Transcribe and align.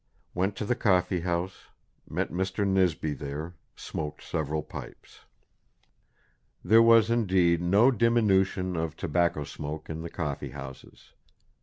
Went 0.33 0.55
to 0.55 0.65
the 0.65 0.73
Coffee 0.73 1.19
house. 1.19 1.65
Met 2.09 2.31
Mr. 2.31 2.65
Nisby 2.67 3.13
there. 3.13 3.53
Smoaked 3.75 4.23
several 4.23 4.63
Pipes." 4.63 5.25
There 6.65 6.81
was 6.81 7.11
indeed 7.11 7.61
no 7.61 7.91
diminution 7.91 8.75
of 8.75 8.97
tobacco 8.97 9.43
smoke 9.43 9.91
in 9.91 10.01
the 10.01 10.09
coffee 10.09 10.49
houses. 10.49 11.13